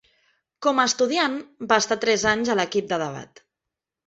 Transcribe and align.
Com 0.65 0.79
a 0.79 0.85
estudiant, 0.91 1.35
va 1.73 1.77
estar 1.83 1.99
tres 2.07 2.25
anys 2.33 2.51
a 2.55 2.57
l'equip 2.61 2.89
de 2.95 3.01
debat. 3.05 3.45